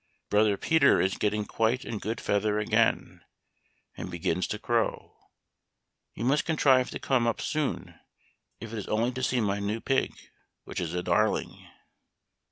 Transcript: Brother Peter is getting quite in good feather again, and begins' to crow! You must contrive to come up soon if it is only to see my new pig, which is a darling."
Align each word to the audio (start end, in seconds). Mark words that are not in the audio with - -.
Brother 0.31 0.57
Peter 0.57 0.99
is 0.99 1.19
getting 1.19 1.45
quite 1.45 1.85
in 1.85 1.99
good 1.99 2.19
feather 2.19 2.57
again, 2.57 3.23
and 3.95 4.09
begins' 4.09 4.47
to 4.47 4.57
crow! 4.57 5.27
You 6.15 6.25
must 6.25 6.43
contrive 6.43 6.89
to 6.89 6.99
come 6.99 7.27
up 7.27 7.39
soon 7.39 7.99
if 8.59 8.73
it 8.73 8.79
is 8.79 8.87
only 8.87 9.11
to 9.11 9.21
see 9.21 9.41
my 9.41 9.59
new 9.59 9.79
pig, 9.79 10.17
which 10.63 10.79
is 10.79 10.95
a 10.95 11.03
darling." 11.03 11.67